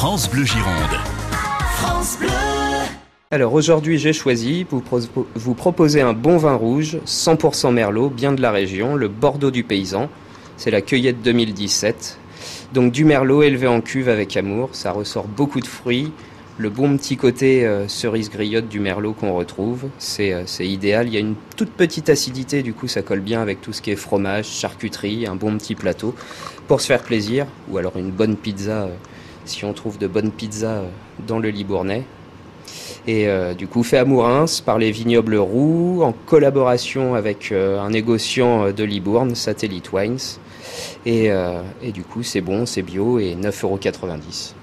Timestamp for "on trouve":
29.64-29.98